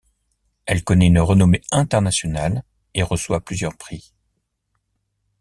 [0.65, 2.63] Elle connait une renommée internationale
[2.95, 4.15] et reçoit plusieurs prix.